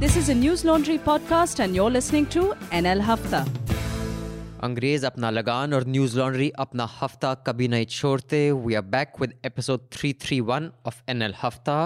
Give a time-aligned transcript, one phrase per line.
[0.00, 2.42] This is a News Laundry podcast, and you're listening to
[2.82, 3.44] NL Hafta.
[4.66, 9.32] अंग्रेज अपना लगान और न्यूज लॉन्ड्री अपना हफ्ता कभी नहीं छोड़ते we are back with
[9.46, 11.76] episode 331 of NL Hafta.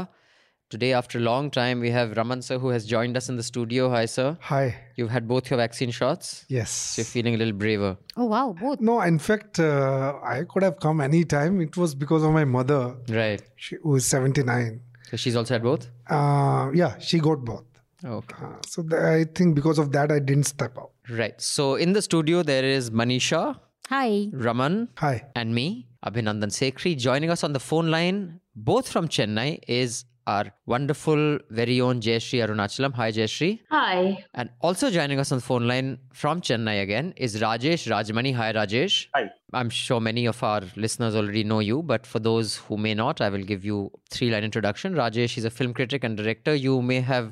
[0.74, 3.46] Today, after a long time, we have Raman sir who has joined us in the
[3.48, 3.88] studio.
[3.94, 4.26] Hi, sir.
[4.50, 4.62] Hi.
[5.00, 6.28] You've had both your vaccine shots.
[6.58, 6.76] Yes.
[6.90, 7.90] So you're feeling a little braver.
[8.16, 8.84] Oh wow, both.
[8.90, 11.60] No, in fact, uh, I could have come any time.
[11.66, 12.80] It was because of my mother,
[13.18, 13.42] Right.
[13.56, 14.80] she, who is 79.
[15.10, 15.88] So she's also had both?
[16.18, 17.64] Uh, yeah, she got both.
[18.05, 18.35] Okay.
[18.43, 20.91] Uh, so th- I think because of that, I didn't step out.
[21.09, 21.39] Right.
[21.41, 23.57] So in the studio, there is Manisha,
[23.89, 24.29] Hi.
[24.33, 25.25] Raman, Hi.
[25.35, 26.97] and me, Abhinandan Sekhri.
[26.97, 32.43] Joining us on the phone line, both from Chennai, is our wonderful, very own Jayashree
[32.47, 32.93] Arunachalam.
[32.95, 33.59] Hi, Jayashree.
[33.69, 34.25] Hi.
[34.33, 38.33] And also joining us on the phone line from Chennai again is Rajesh Rajamani.
[38.33, 39.07] Hi, Rajesh.
[39.13, 39.29] Hi.
[39.53, 43.21] I'm sure many of our listeners already know you, but for those who may not,
[43.21, 44.95] I will give you three line introduction.
[44.95, 46.55] Rajesh is a film critic and director.
[46.55, 47.31] You may have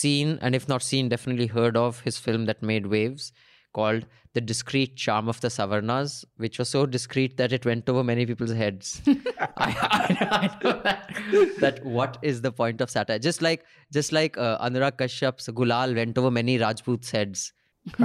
[0.00, 3.32] seen, and if not seen, definitely heard of his film that made waves
[3.78, 4.04] called
[4.34, 8.26] The Discreet Charm of the Savarnas, which was so discreet that it went over many
[8.26, 9.00] people's heads.
[9.06, 11.12] I, I, I know that,
[11.60, 13.18] that what is the point of satire?
[13.18, 13.64] Just like
[13.98, 17.52] just like uh, Anurag Kashyap's Gulal went over many Rajputs' heads.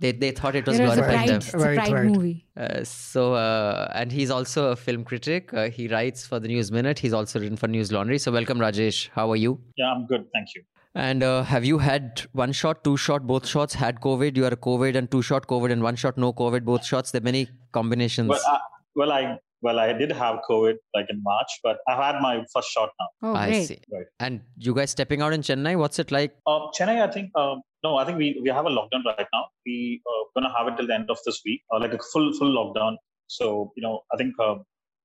[0.00, 1.36] they they thought it was It was a glorifying pride, them.
[1.38, 2.04] it's a Right, pride right.
[2.16, 2.46] movie.
[2.56, 5.52] Uh, so, uh, and he's also a film critic.
[5.52, 6.98] Uh, he writes for the News Minute.
[6.98, 8.18] He's also written for News Laundry.
[8.18, 9.08] So, welcome, Rajesh.
[9.20, 9.58] How are you?
[9.76, 10.26] Yeah, I'm good.
[10.34, 10.62] Thank you.
[10.98, 13.72] And uh, have you had one shot, two shot, both shots?
[13.72, 14.36] Had COVID?
[14.36, 17.12] You are COVID and two shot COVID and one shot, no COVID, both shots.
[17.12, 18.28] There are many combinations.
[18.28, 18.58] Well, I,
[18.96, 22.70] well, I well, I did have COVID like in March, but I've had my first
[22.70, 23.06] shot now.
[23.22, 23.68] Oh I great.
[23.68, 23.78] see.
[23.92, 24.06] Right.
[24.18, 25.76] And you guys stepping out in Chennai?
[25.78, 26.34] What's it like?
[26.48, 29.46] Um, Chennai, I think um, no, I think we, we have a lockdown right now.
[29.64, 32.32] We uh, gonna have it till the end of this week, uh, like a full
[32.32, 32.96] full lockdown.
[33.28, 34.64] So you know, I think um,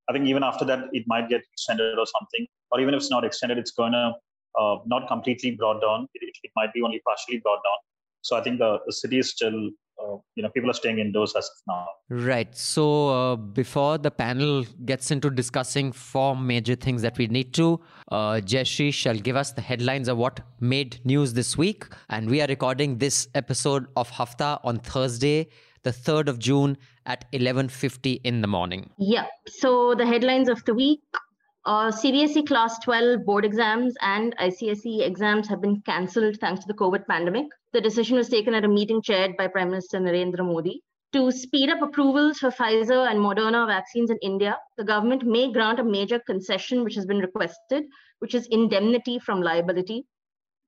[0.10, 3.12] I think even after that, it might get extended or something, or even if it's
[3.12, 4.14] not extended, it's gonna
[4.60, 6.08] uh, not completely brought down.
[6.14, 7.78] It, it, it might be only partially brought down.
[8.22, 9.70] So I think the, the city is still,
[10.02, 11.88] uh, you know, people are staying indoors as of now.
[12.10, 12.56] Right.
[12.56, 17.82] So, uh, before the panel gets into discussing four major things that we need to,
[18.12, 21.86] uh, Jayashree shall give us the headlines of what made news this week.
[22.10, 25.50] And we are recording this episode of Hafta on Thursday,
[25.84, 28.90] the 3rd of June at 11.50 in the morning.
[28.98, 29.26] Yeah.
[29.48, 31.02] So the headlines of the week
[31.66, 36.74] uh, CBSE Class 12 board exams and ICSE exams have been cancelled thanks to the
[36.74, 37.48] COVID pandemic.
[37.72, 40.82] The decision was taken at a meeting chaired by Prime Minister Narendra Modi.
[41.14, 45.80] To speed up approvals for Pfizer and Moderna vaccines in India, the government may grant
[45.80, 47.86] a major concession which has been requested,
[48.20, 50.06] which is indemnity from liability.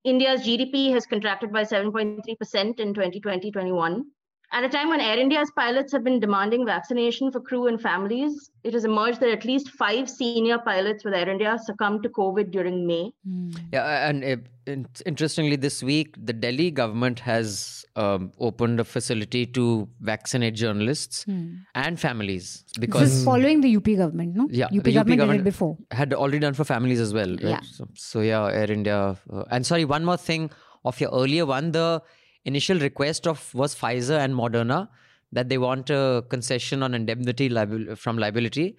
[0.04, 4.04] India's GDP has contracted by 7.3% in 2020 21.
[4.52, 8.50] At a time when Air India's pilots have been demanding vaccination for crew and families,
[8.64, 12.50] it has emerged that at least five senior pilots with Air India succumbed to COVID
[12.52, 13.12] during May.
[13.26, 13.50] Hmm.
[13.72, 14.36] Yeah, and uh,
[14.66, 21.24] in- interestingly, this week the Delhi government has um, opened a facility to vaccinate journalists
[21.26, 24.48] and families because This because is following the UP government, no?
[24.50, 25.76] Yeah, UP the UP government, did it before.
[25.90, 27.40] had already done for families as well, right?
[27.42, 27.60] Yeah.
[27.62, 29.16] So, so yeah, Air India.
[29.32, 30.50] Uh, and sorry, one more thing
[30.84, 32.00] of your earlier one, the
[32.46, 34.88] initial request of was Pfizer and Moderna
[35.32, 38.76] that they want a concession on indemnity liabil- from liability,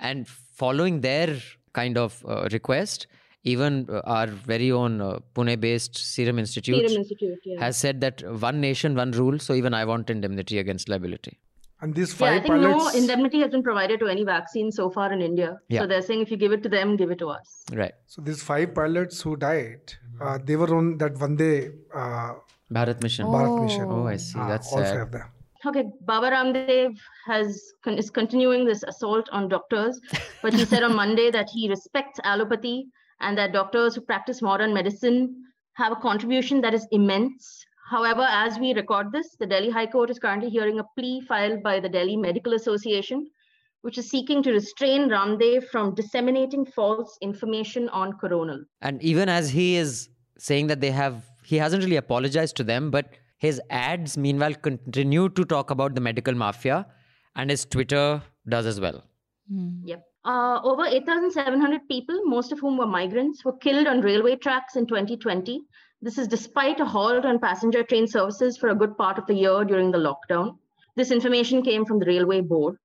[0.00, 1.36] and following their
[1.72, 3.08] kind of uh, request,
[3.42, 7.60] even uh, our very own uh, Pune-based Serum Institute, Serum Institute, yeah.
[7.64, 9.38] has said that one nation, one rule.
[9.38, 11.38] So even I want indemnity against liability.
[11.80, 12.94] And these yeah, I five think pilots.
[12.94, 15.58] no indemnity has been provided to any vaccine so far in India.
[15.68, 15.80] Yeah.
[15.80, 17.64] So they're saying if you give it to them, give it to us.
[17.72, 17.92] Right.
[18.06, 22.34] so these five pilots who died, uh, they were on that Vande uh,
[22.72, 23.26] Bharat Mission.
[23.26, 23.84] Bharat mission.
[23.88, 24.38] Oh, I see.
[24.38, 24.92] Uh, That's all sad.
[24.92, 25.22] five of them.
[25.66, 26.96] Okay, Baba Ramdev
[27.26, 30.00] has con- is continuing this assault on doctors,
[30.40, 32.86] but he said on Monday that he respects allopathy
[33.20, 35.34] and that doctors who practice modern medicine
[35.74, 37.64] have a contribution that is immense.
[37.90, 41.62] However, as we record this, the Delhi High Court is currently hearing a plea filed
[41.62, 43.26] by the Delhi Medical Association,
[43.82, 48.60] which is seeking to restrain Ramdev from disseminating false information on Coronil.
[48.82, 50.08] And even as he is
[50.38, 55.30] saying that they have, he hasn't really apologized to them, but his ads, meanwhile, continue
[55.30, 56.86] to talk about the medical mafia,
[57.36, 59.02] and his Twitter does as well.
[59.84, 60.04] Yep.
[60.26, 64.86] Uh, over 8,700 people, most of whom were migrants, were killed on railway tracks in
[64.86, 65.62] 2020.
[66.02, 69.34] This is despite a halt on passenger train services for a good part of the
[69.34, 70.58] year during the lockdown.
[70.96, 72.76] This information came from the Railway Board.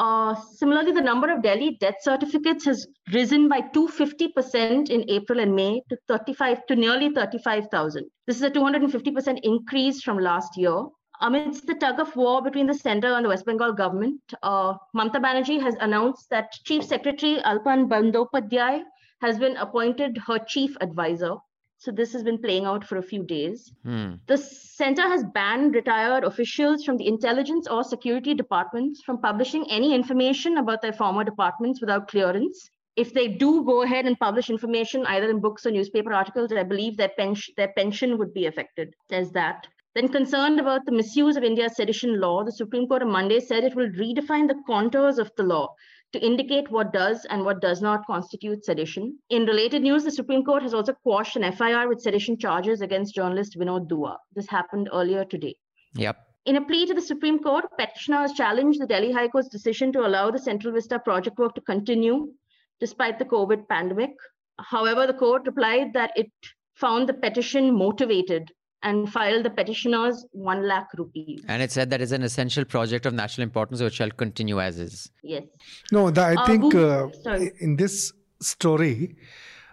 [0.00, 5.54] Uh, similarly, the number of Delhi death certificates has risen by 250% in April and
[5.54, 8.10] May to 35 to nearly 35,000.
[8.26, 10.86] This is a 250% increase from last year.
[11.20, 15.20] Amidst the tug of war between the center and the West Bengal government, uh, Mamata
[15.20, 18.80] Banerjee has announced that Chief Secretary Alapan Bandopadhyay
[19.20, 21.36] has been appointed her chief advisor.
[21.80, 23.72] So this has been playing out for a few days.
[23.84, 24.16] Hmm.
[24.26, 29.94] The center has banned retired officials from the intelligence or security departments from publishing any
[29.94, 32.68] information about their former departments without clearance.
[32.96, 36.64] If they do go ahead and publish information either in books or newspaper articles, I
[36.64, 38.92] believe their, pension their pension would be affected.
[39.08, 39.66] There's that.
[39.94, 43.64] Then, concerned about the misuse of India's sedition law, the Supreme Court on Monday said
[43.64, 45.74] it will redefine the contours of the law
[46.12, 49.18] to indicate what does and what does not constitute sedition.
[49.30, 53.14] In related news, the Supreme Court has also quashed an FIR with sedition charges against
[53.14, 54.18] journalist Vinod Dua.
[54.34, 55.56] This happened earlier today.
[55.94, 56.16] Yep.
[56.46, 60.06] In a plea to the Supreme Court, petitioners challenged the Delhi High Court's decision to
[60.06, 62.32] allow the Central Vista project work to continue
[62.80, 64.12] despite the COVID pandemic.
[64.58, 66.30] However, the court replied that it
[66.74, 68.50] found the petition motivated
[68.82, 71.42] and filed the petitioners 1 lakh rupees.
[71.48, 74.78] And it said that is an essential project of national importance which shall continue as
[74.78, 75.10] is.
[75.22, 75.44] Yes.
[75.92, 79.16] No, the, I Uh, think Google- uh, in this story,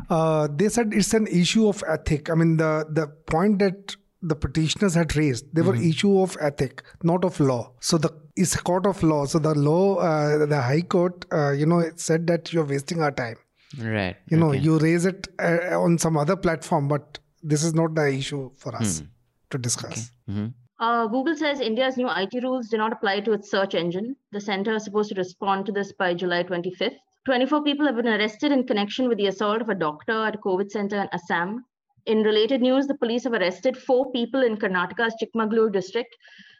[0.09, 2.29] uh, they said it's an issue of ethic.
[2.29, 6.83] I mean, the the point that the petitioners had raised, they were issue of ethic,
[7.03, 7.71] not of law.
[7.79, 9.25] So the it's a court of law.
[9.25, 13.01] So the law, uh, the High Court, uh, you know, it said that you're wasting
[13.01, 13.37] our time.
[13.79, 14.15] Right.
[14.29, 14.59] You know, okay.
[14.59, 18.75] you raise it uh, on some other platform, but this is not the issue for
[18.75, 19.03] us
[19.49, 20.11] to discuss.
[20.29, 20.53] Mhm.
[20.79, 24.15] Uh, Google says India's new IT rules do not apply to its search engine.
[24.31, 26.97] The center is supposed to respond to this by July 25th.
[27.25, 30.37] 24 people have been arrested in connection with the assault of a doctor at a
[30.37, 31.65] COVID center in Assam.
[32.05, 36.15] In related news, the police have arrested four people in Karnataka's Chikmagalur district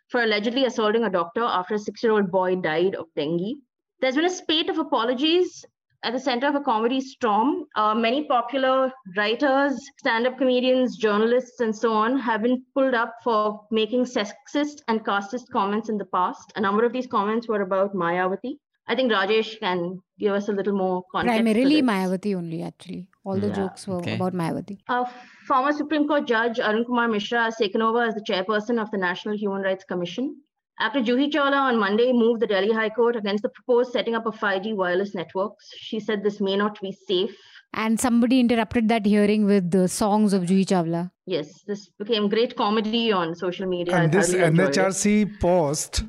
[0.10, 3.56] for allegedly assaulting a doctor after a six year old boy died of dengue.
[4.02, 5.64] There's been a spate of apologies
[6.08, 7.66] at the center of a comedy storm.
[7.76, 13.16] Uh, many popular writers, stand up comedians, journalists, and so on have been pulled up
[13.26, 16.54] for making sexist and casteist comments in the past.
[16.56, 18.54] A number of these comments were about Mayawati.
[18.88, 21.38] I think Rajesh can give us a little more context.
[21.38, 21.82] to Primarily.
[21.82, 23.08] Mayawati only, actually.
[23.26, 24.16] All the Yeah, jokes were okay.
[24.16, 24.78] about Mayawati.
[24.88, 25.04] Uh,
[25.46, 28.98] former Supreme Court Judge Arun Kumar Mishra has taken over as the chairperson of the
[28.98, 30.38] National Human Rights Commission.
[30.80, 34.28] After Juhi Chawla on Monday moved the Delhi High Court against the proposed setting up
[34.28, 37.36] of 5G wireless networks, she said this may not be safe.
[37.74, 41.12] And somebody interrupted that hearing with the songs of Juhi Chawla.
[41.26, 43.96] Yes, this became great comedy on social media.
[43.96, 44.76] and I this thoroughly enjoyed it.
[44.76, 46.04] NHRC post,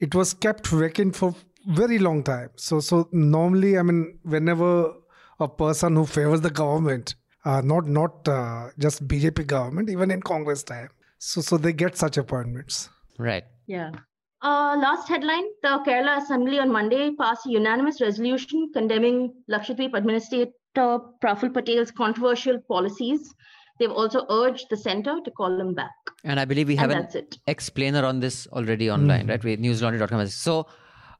[0.00, 1.34] it was kept vacant for
[1.66, 2.50] very long time.
[2.56, 4.92] So, so normally, I mean, whenever
[5.40, 7.14] a person who favors the government,
[7.44, 11.96] uh, not not uh, just BJP government, even in Congress time, so so they get
[11.96, 12.88] such appointments.
[13.18, 13.44] Right.
[13.66, 13.90] Yeah.
[14.42, 20.52] Uh, last headline The Kerala Assembly on Monday passed a unanimous resolution condemning Lakshadweep Administrator
[20.76, 23.32] Praful Patel's controversial policies.
[23.78, 25.90] They've also urged the centre to call him back.
[26.24, 27.38] And I believe we And have an it.
[27.46, 29.42] explainer on this already online, right?
[29.42, 30.26] We newslaundry.com.
[30.28, 30.66] So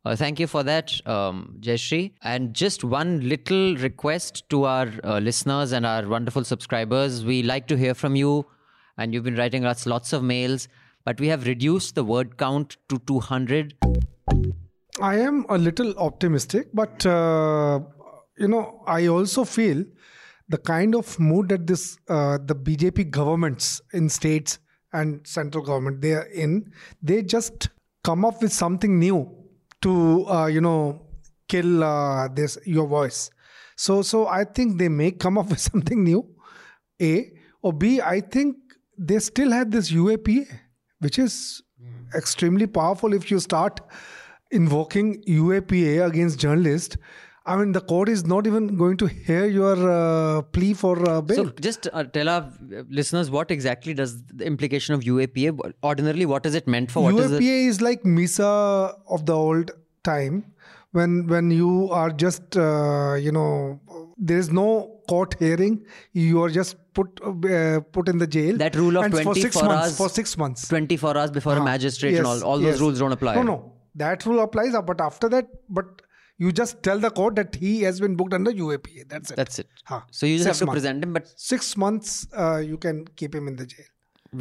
[0.05, 2.13] uh, thank you for that, um, Jayashree.
[2.23, 7.25] And just one little request to our uh, listeners and our wonderful subscribers.
[7.25, 8.47] We like to hear from you,
[8.99, 10.69] and you've been writing us lots of mails,
[11.05, 13.75] but we have reduced the word count to 200.
[15.01, 17.81] I am a little optimistic, but uh,
[18.39, 19.85] you know, I also feel
[20.49, 24.59] the kind of mood that this uh, the BJP governments in states
[24.93, 26.73] and central government they are in,
[27.03, 27.69] they just
[28.03, 29.31] come up with something new
[29.83, 31.07] to uh, you know
[31.49, 33.31] kill uh, this your voice.
[33.77, 36.29] So so I think they may come up with something new.
[37.03, 38.57] A or B, I think
[38.97, 40.47] they still have this UAPA,
[41.01, 41.63] which is
[42.15, 43.81] extremely powerful if you start
[44.51, 46.97] invoking UAPA against journalists.
[47.47, 51.21] I mean, the court is not even going to hear your uh, plea for uh,
[51.21, 51.45] bail.
[51.45, 56.25] So just uh, tell our uh, listeners what exactly does the implication of UAPA, ordinarily,
[56.25, 57.03] what is it meant for?
[57.03, 57.69] What is UAPA it?
[57.69, 59.73] is like MISA of the old
[60.05, 60.55] time
[60.93, 63.81] when when you are just uh, you know
[64.17, 65.75] there is no court hearing
[66.13, 69.43] you are just put uh, put in the jail That rule of and for 24
[69.43, 71.65] six months hours- for six months 24 hours before a Huh.
[71.65, 72.73] magistrate and all, all yes.
[72.73, 73.35] those rules don't apply.
[73.37, 73.57] no no
[74.05, 76.03] that rule applies uh, but after that but
[76.45, 79.59] you just tell the court that he has been booked under UAPA that's it That's
[79.61, 79.69] it.
[79.85, 80.01] Huh.
[80.11, 80.77] So you just Six have to months.
[80.81, 83.87] present him, but six months uh, you can keep him in the jail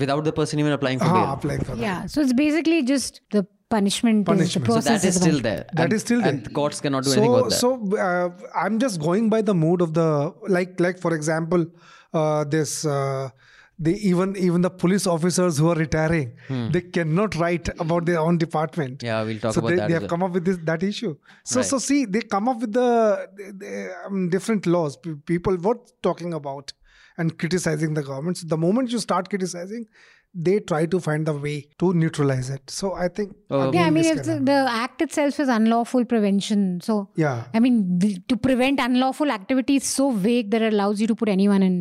[0.03, 1.34] without the person even applying for ah, bail.
[1.34, 2.05] apply for that Yeah.
[2.08, 3.43] So it's basically just the
[3.75, 4.25] punishment.
[4.25, 4.68] Punishment.
[4.68, 5.65] Is, the So So that is the still there.
[5.74, 6.34] That and, is still there.
[6.34, 7.63] And courts cannot do so, anything about that.
[7.63, 7.72] So
[8.10, 8.30] uh,
[8.65, 10.10] I'm just going by the mood of the
[10.58, 11.65] like like for example,
[12.13, 13.30] uh, this uh,
[13.80, 16.34] the even even the police officers who are retiring,
[16.75, 19.01] they cannot write about their own department.
[19.01, 19.08] Hmm.
[19.08, 20.10] Yeah, we'll talk so about they, that they have well.
[20.10, 21.15] come up with this that issue.
[21.44, 21.65] So Right.
[21.74, 23.74] so see they come up with the, the, the,
[24.06, 24.98] um, different laws.
[25.34, 25.77] People were
[26.10, 26.74] talking about
[27.18, 28.38] and criticizing the government.
[28.38, 29.88] So the moment you start criticizing,
[30.34, 32.70] they try to find the way to neutralize it.
[32.70, 35.48] So I think Uh, again, Yeah, I mean, this if the, the act itself is
[35.50, 37.44] unlawful prevention, so yeah.
[37.54, 41.30] I mean, to prevent unlawful activity is so vague that it allows you to put
[41.30, 41.78] anyone in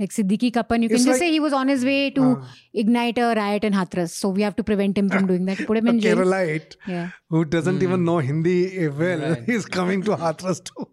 [0.00, 2.22] Like Siddique Kappan, you It's can just like- say he was on his way to
[2.28, 2.44] Uh,
[2.82, 4.14] ignite a riot in Hathras.
[4.22, 5.60] So we have to prevent him from doing that.
[5.68, 6.16] Put him in jail.
[6.20, 7.10] Keralite Yeah.
[7.34, 8.56] who doesn't even know Hindi
[9.02, 9.48] well Right.
[9.56, 10.88] is coming to Hathras to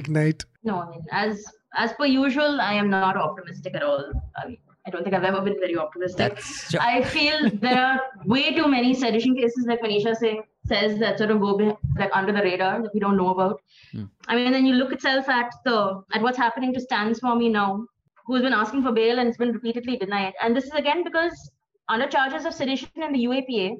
[0.00, 0.46] ignite.
[0.70, 1.44] No, I mean, as
[1.84, 4.04] as per usual, I am not optimistic at all.
[4.42, 6.40] I mean, I don't think I've ever been very optimistic.
[6.80, 11.32] I feel there are way too many sedition cases, like Manisha Singh says, that sort
[11.32, 13.60] of go like under the radar that we don't know about.
[13.90, 14.04] Hmm.
[14.28, 17.86] I mean, then you look itself at the at what's happening to Stan Swami now,
[18.26, 20.34] who's been asking for bail and it's been repeatedly denied.
[20.40, 21.50] And this is again because
[21.88, 23.76] under charges of sedition in the UAPA,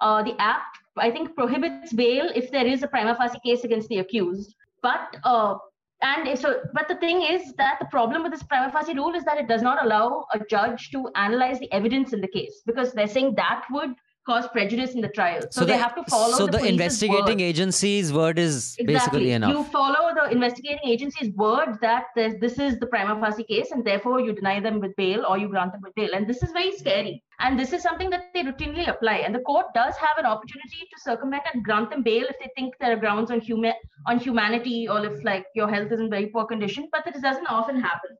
[0.00, 3.88] uh, the act I think prohibits bail if there is a prima facie case against
[3.88, 4.56] the accused.
[4.82, 5.54] But uh,
[6.00, 9.24] and so, but the thing is that the problem with this prima facie rule is
[9.24, 12.92] that it does not allow a judge to analyze the evidence in the case because
[12.92, 13.90] they're saying that would
[14.28, 15.42] cause prejudice in the trial.
[15.50, 16.36] So, they the, have to follow.
[16.36, 17.52] So the, the, investigating word.
[17.52, 18.94] agency's word is Exactly.
[18.94, 19.52] basically enough.
[19.54, 24.20] You follow the investigating agency's word that this is the prima facie case, and therefore
[24.20, 26.14] you deny them with bail or you grant them with bail.
[26.14, 27.22] And this is very scary.
[27.40, 29.18] And this is something that they routinely apply.
[29.18, 32.50] And the court does have an opportunity to circumvent and grant them bail if they
[32.56, 33.74] think there are grounds on human
[34.06, 36.88] on humanity or if like your health is in very poor condition.
[36.92, 38.16] But this doesn't often happen.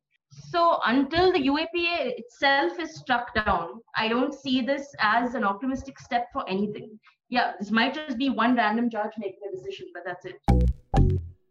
[0.50, 5.99] So until the UAPA itself is struck down, I don't see this as an optimistic
[5.99, 6.99] step for anything.
[7.28, 10.37] Yeah, this might just be one random judge making a decision, but that's it.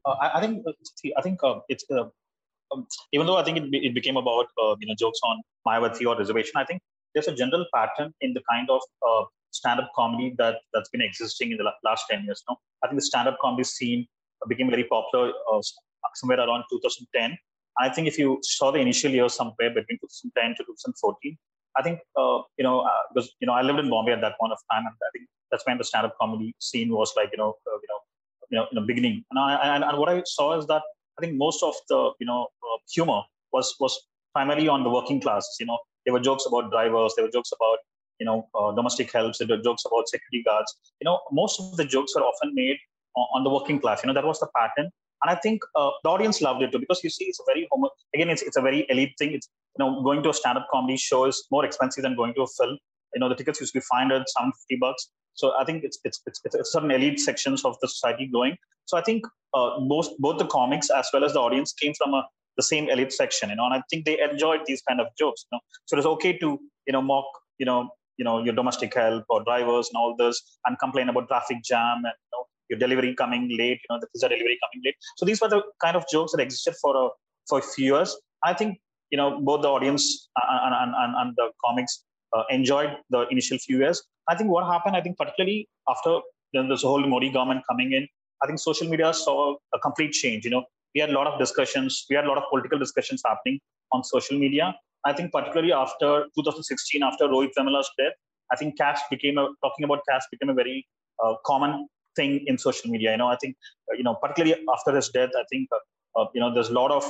[0.06, 0.72] Uh, I, I think uh,
[1.18, 2.06] I think uh, it's uh,
[2.74, 6.08] um, even though I think it, it became about uh, you know jokes on Mayawati
[6.08, 6.54] or reservation.
[6.56, 6.82] I think
[7.14, 11.52] there's a general pattern in the kind of uh, stand-up comedy that that's been existing
[11.52, 12.42] in the last ten years.
[12.50, 14.08] Now, I think the stand-up comedy scene
[14.48, 15.34] became very popular
[16.16, 17.38] somewhere around 2010.
[17.80, 21.38] I think if you saw the initial years somewhere between 2010 to 2014,
[21.78, 24.38] I think uh, you know uh, because you know I lived in Bombay at that
[24.40, 27.38] point of time, and I think that's when the stand-up comedy scene was like you
[27.38, 28.00] know uh, you know
[28.52, 29.24] you know in the beginning.
[29.32, 30.82] And I and, and what I saw is that
[31.18, 33.22] I think most of the you know uh, humor
[33.54, 34.00] was was
[34.34, 35.56] primarily on the working classes.
[35.60, 37.78] You know there were jokes about drivers, there were jokes about
[38.20, 40.76] you know uh, domestic helps, there were jokes about security guards.
[41.00, 42.78] You know most of the jokes were often made
[43.16, 44.04] on, on the working class.
[44.04, 44.90] You know that was the pattern.
[45.24, 47.68] And I think uh, the audience loved it too because you see, it's a very
[47.72, 49.34] homo- again, it's it's a very elite thing.
[49.34, 52.42] It's you know going to a stand-up comedy show is more expensive than going to
[52.44, 52.78] a film.
[53.14, 55.10] You know the tickets used to be 500, 750 bucks.
[55.34, 58.58] So I think it's it's it's, it's certain elite sections of the society going.
[58.86, 62.14] So I think uh, both both the comics as well as the audience came from
[62.14, 62.24] a
[62.58, 65.46] the same elite section, you know, and I think they enjoyed these kind of jokes.
[65.52, 67.26] You know, so it's okay to you know mock
[67.60, 71.28] you know you know your domestic help or drivers and all this, and complain about
[71.28, 74.84] traffic jam and you know your delivery coming late, you know the pizza delivery coming
[74.86, 74.96] late.
[75.18, 77.10] So these were the kind of jokes that existed for a
[77.50, 78.16] for a few years.
[78.44, 78.80] I think
[79.12, 82.04] you know both the audience and and, and, and the comics
[82.36, 84.04] uh, enjoyed the initial few years.
[84.30, 86.20] I think what happened, I think particularly after
[86.54, 88.08] this whole Modi government coming in,
[88.44, 90.46] I think social media saw a complete change.
[90.46, 93.22] You know, we had a lot of discussions, we had a lot of political discussions
[93.26, 93.60] happening
[93.92, 94.76] on social media.
[95.06, 98.14] I think particularly after 2016, after Rohit Vemula's death,
[98.52, 100.88] I think caste became a talking about caste became a very
[101.24, 101.88] uh, common
[102.20, 103.12] thing in social media.
[103.12, 103.56] You know, I think
[103.92, 105.70] uh, you know particularly after his death, I think.
[105.78, 105.86] Uh,
[106.18, 107.04] uh, you know, there's a lot of,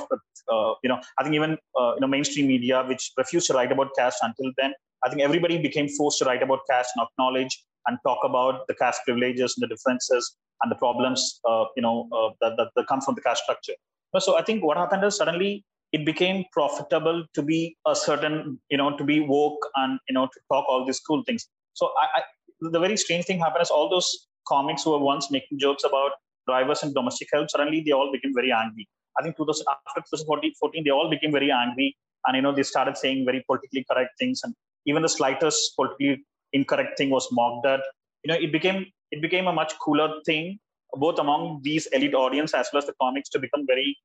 [0.52, 3.72] uh, you know, I think even, uh, you know, mainstream media, which refused to write
[3.72, 7.64] about caste until then, I think everybody became forced to write about caste and acknowledge
[7.86, 12.08] and talk about the caste privileges and the differences and the problems, uh, you know,
[12.12, 13.72] uh, that, that, that come from the caste structure.
[14.18, 18.76] So I think what happened is suddenly it became profitable to be a certain, you
[18.76, 21.48] know, to be woke and, you know, to talk all these cool things.
[21.74, 22.22] So I, I
[22.60, 26.12] the very strange thing happened is all those comics who were once making jokes about
[26.46, 28.88] drivers and domestic help, suddenly they all became very angry.
[29.18, 31.96] I think 2000, after 2014, they all became very angry.
[32.26, 34.40] And, you know, they started saying very politically correct things.
[34.44, 34.54] And
[34.86, 37.80] even the slightest politically incorrect thing was mocked at.
[38.24, 40.58] You know, it became it became a much cooler thing,
[40.94, 43.96] both among these elite audience as well as the comics to become very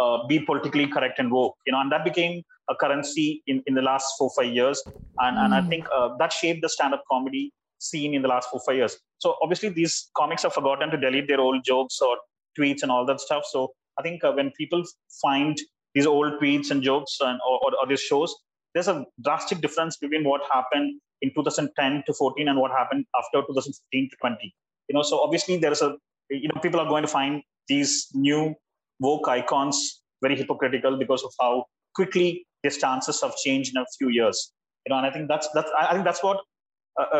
[0.00, 1.56] uh, be politically correct and woke.
[1.66, 4.82] You know, and that became a currency in, in the last four five years.
[5.18, 8.60] And and I think uh, that shaped the stand-up comedy scene in the last four
[8.66, 8.96] five years.
[9.18, 12.16] So obviously these comics have forgotten to delete their old jokes or
[12.58, 13.44] tweets and all that stuff.
[13.50, 14.82] So I think uh, when people
[15.20, 15.56] find
[15.94, 18.34] these old tweets and jokes and or, or, or these shows,
[18.74, 23.46] there's a drastic difference between what happened in 2010 to 14 and what happened after
[23.46, 24.54] 2015 to 20.
[24.88, 25.96] You know, so obviously there is a
[26.30, 28.54] you know people are going to find these new
[29.00, 34.08] woke icons very hypocritical because of how quickly their stances have changed in a few
[34.08, 34.52] years.
[34.86, 36.38] You know, and I think that's that's I think that's what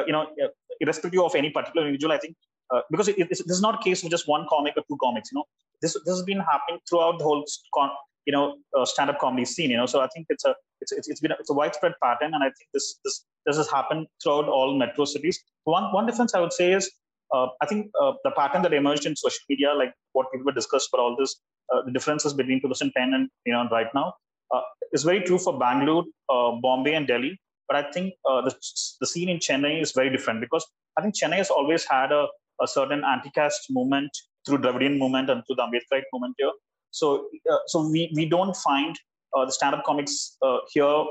[0.07, 0.49] you know, uh,
[0.81, 2.37] irrespective of any particular individual, I think
[2.73, 5.31] uh, because it, this is not a case of just one comic or two comics.
[5.33, 5.45] You know,
[5.81, 7.91] this this has been happening throughout the whole con,
[8.27, 9.71] you know uh, stand-up comedy scene.
[9.71, 11.95] You know, so I think it's a it's it's, it's been a, it's a widespread
[12.03, 15.43] pattern, and I think this this this has happened throughout all metro cities.
[15.65, 16.91] One one difference I would say is
[17.35, 20.53] uh, I think uh, the pattern that emerged in social media, like what people were
[20.53, 21.41] discussed for all this,
[21.73, 24.15] uh, the differences between 2010 and you know right now.
[24.55, 24.63] uh,
[24.93, 27.39] is very true for Bangalore, uh, Bombay, and Delhi.
[27.73, 28.55] But I think uh, the,
[29.01, 30.67] the scene in Chennai is very different because
[30.99, 32.27] I think Chennai has always had a,
[32.61, 34.11] a certain anti-caste movement
[34.45, 36.51] through Dravidian movement and through the Ambedkarite movement here.
[36.91, 38.95] So, uh, so we, we don't find
[39.35, 41.05] uh, the stand-up comics uh, here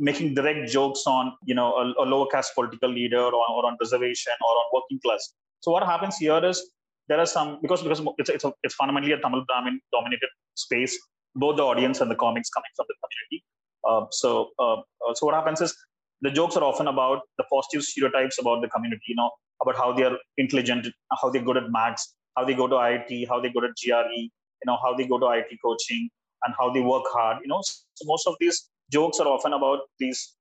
[0.00, 3.76] making direct jokes on you know a, a lower caste political leader or, or, on
[3.82, 5.34] reservation or on working class.
[5.60, 6.70] So what happens here is
[7.08, 10.98] there are some because because it's it's, a, it's fundamentally a Tamil Brahmin dominated space.
[11.34, 13.44] Both the audience and the comics coming from the community.
[13.86, 15.76] Uh, so uh, uh, so what happens is
[16.22, 19.02] the jokes are often about the positive stereotypes about the community.
[19.08, 19.30] You know
[19.62, 20.86] about how they are intelligent,
[21.20, 24.20] how they're good at maths, how they go to IIT, how they go to GRE,
[24.20, 26.08] you know how they go to IIT coaching,
[26.44, 27.38] and how they work hard.
[27.42, 30.34] You know, so most of these jokes are often about these,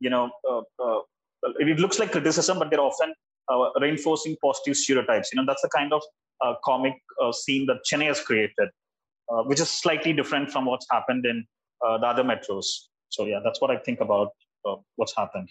[0.00, 1.00] you know, uh, uh,
[1.58, 3.14] it looks like criticism, but they're often
[3.48, 5.30] uh, reinforcing positive stereotypes.
[5.32, 6.02] You know, that's the kind of
[6.44, 8.68] uh, comic uh, scene that Chennai has created,
[9.30, 11.44] uh, which is slightly different from what's happened in
[11.82, 12.66] the other metros.
[13.10, 14.30] So yeah, that's what I think about
[14.96, 15.50] what's happened.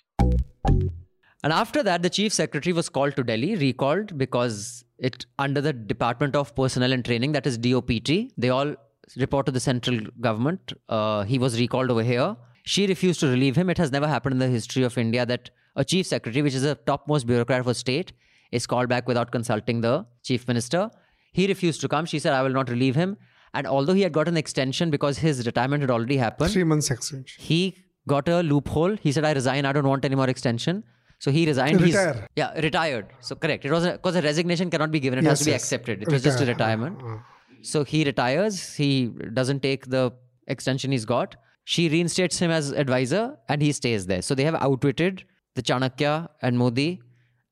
[1.44, 5.74] And after that, the chief secretary was called to Delhi, recalled because it under the
[5.74, 8.76] Department of Personnel and Training, that is DOPT, they all
[9.18, 10.74] report to the central government.
[10.88, 12.38] Uh, he was recalled over here.
[12.64, 13.70] She refused to relieve him.
[13.70, 16.64] It has never happened in the history of India that a chief secretary, which is
[16.64, 18.14] a topmost bureaucrat of a state,
[18.54, 20.90] is called back without consulting the chief minister.
[21.34, 22.06] He refused to come.
[22.06, 23.18] She said, I will not relieve him.
[23.54, 26.90] And although he had got an extension because his retirement had already happened, three months
[26.90, 27.78] extension, he
[28.08, 28.96] got a loophole.
[29.02, 29.66] He said, I resign.
[29.66, 30.84] I don't want any more extension.
[31.20, 31.80] So he resigned.
[31.80, 31.96] He's,
[32.36, 33.08] yeah, retired.
[33.22, 33.66] So correct.
[33.66, 35.20] It was because a, a, resignation cannot be given.
[35.20, 35.64] It yes, has to be yes.
[35.64, 36.02] accepted.
[36.02, 36.14] It Retire.
[36.14, 37.02] was just a retirement.
[37.02, 37.18] Uh, uh.
[37.62, 38.76] So he retires.
[38.76, 40.12] He doesn't take the
[40.48, 41.36] extension he's got.
[41.64, 44.22] She reinstates him as advisor and he stays there.
[44.22, 45.24] So they have outwitted
[45.56, 47.02] the Chanakya and Modi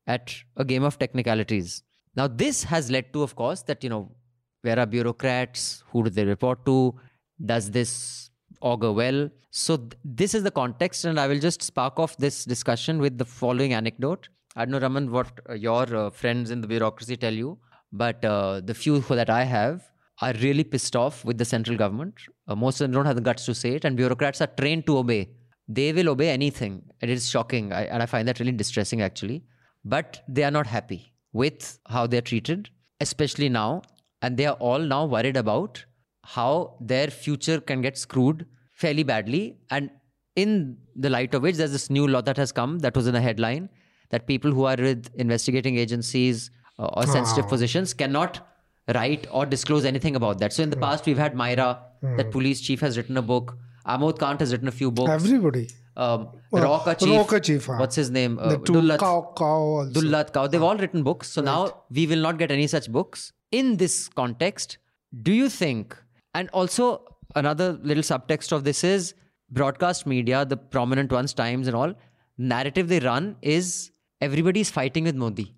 [0.06, 1.82] at a game of technicalities.
[2.14, 4.12] Now, this has led to, of course, that, you know,
[4.60, 5.82] where are bureaucrats?
[5.92, 6.94] Who do they report to?
[7.42, 8.30] Does this
[8.62, 9.28] augur well?
[9.50, 13.18] So, th- this is the context, and I will just spark off this discussion with
[13.18, 14.28] the following anecdote.
[14.56, 17.58] I don't know, Raman, what uh, your uh, friends in the bureaucracy tell you,
[17.92, 19.82] but uh, the few that I have,
[20.20, 22.14] are really pissed off with the central government.
[22.46, 24.86] Uh, most of them don't have the guts to say it, and bureaucrats are trained
[24.86, 25.30] to obey.
[25.68, 26.82] They will obey anything.
[27.00, 29.44] It is shocking, I, and I find that really distressing actually.
[29.84, 32.68] But they are not happy with how they're treated,
[33.00, 33.82] especially now,
[34.20, 35.84] and they are all now worried about
[36.24, 39.58] how their future can get screwed fairly badly.
[39.70, 39.90] And
[40.36, 43.14] in the light of which, there's this new law that has come that was in
[43.14, 43.68] a headline
[44.10, 47.48] that people who are with investigating agencies uh, or sensitive oh.
[47.48, 48.46] positions cannot
[48.94, 50.52] write or disclose anything about that.
[50.52, 50.82] So in the mm.
[50.82, 52.16] past, we've had Maria, mm.
[52.16, 53.56] that police chief has written a book.
[53.86, 55.10] Amod Kanth has written a few books.
[55.10, 55.68] Everybody.
[55.96, 57.08] Um, well, Rauka chief.
[57.08, 57.66] Rauka chief.
[57.66, 57.76] Huh?
[57.76, 58.38] What's his name?
[58.38, 58.98] Uh, Dulat.
[58.98, 60.46] Dulat Cow.
[60.46, 61.28] They've all written books.
[61.28, 61.46] So right.
[61.46, 63.32] now we will not get any such books.
[63.50, 64.78] In this context,
[65.22, 65.96] do you think,
[66.34, 69.14] and also another little subtext of this is
[69.50, 71.94] broadcast media, the prominent ones, Times and all,
[72.38, 73.90] narrative they run is
[74.20, 75.54] everybody's fighting with Modi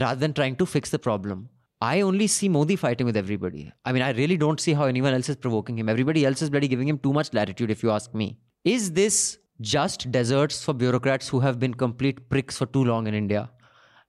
[0.00, 1.48] rather than trying to fix the problem.
[1.80, 3.72] I only see Modi fighting with everybody.
[3.84, 5.88] I mean, I really don't see how anyone else is provoking him.
[5.88, 8.38] Everybody else is bloody giving him too much latitude, if you ask me.
[8.64, 13.14] Is this just deserts for bureaucrats who have been complete pricks for too long in
[13.14, 13.50] India?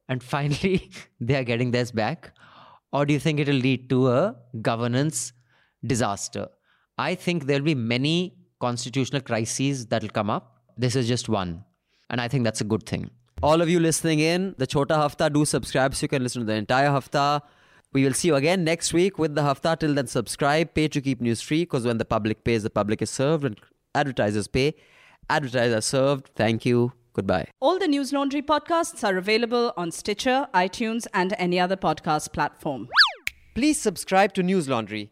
[0.08, 2.32] And finally, they are getting theirs back?
[2.92, 5.34] Or do you think it will lead to a governance
[5.86, 6.48] disaster?
[6.98, 10.60] I think there'll be many constitutional crises that'll come up.
[10.78, 11.64] This is just one.
[12.10, 13.10] And I think that's a good thing.
[13.42, 16.46] All of you listening in, the Chota Hafta, do subscribe so you can listen to
[16.46, 17.42] the entire Hafta.
[17.92, 19.78] We will see you again next week with the Hafta.
[19.80, 23.02] Till then, subscribe, pay to keep news free because when the public pays, the public
[23.02, 23.60] is served and
[23.94, 24.76] advertisers pay.
[25.30, 26.32] Advertisers are served.
[26.36, 26.94] Thank you.
[27.14, 27.48] Goodbye.
[27.60, 32.90] All the News Laundry podcasts are available on Stitcher, iTunes, and any other podcast platform.
[33.54, 35.12] Please subscribe to News Laundry.